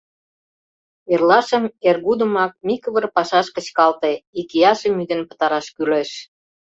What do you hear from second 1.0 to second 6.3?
Эрлашым эргудымак Микывыр пашаш кычкалте: икияшым ӱден пытараш кӱлеш.